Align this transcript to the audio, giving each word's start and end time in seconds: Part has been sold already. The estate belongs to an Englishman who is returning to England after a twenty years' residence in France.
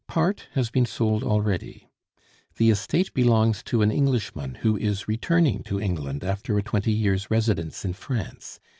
Part 0.07 0.47
has 0.53 0.71
been 0.71 0.87
sold 0.87 1.23
already. 1.23 1.87
The 2.57 2.71
estate 2.71 3.13
belongs 3.13 3.61
to 3.65 3.83
an 3.83 3.91
Englishman 3.91 4.55
who 4.55 4.75
is 4.75 5.07
returning 5.07 5.61
to 5.65 5.79
England 5.79 6.23
after 6.23 6.57
a 6.57 6.63
twenty 6.63 6.91
years' 6.91 7.29
residence 7.29 7.85
in 7.85 7.93
France. 7.93 8.59